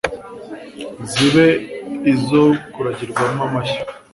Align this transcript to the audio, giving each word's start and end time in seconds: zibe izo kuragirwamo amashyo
zibe 1.11 1.47
izo 2.13 2.43
kuragirwamo 2.73 3.41
amashyo 3.49 3.81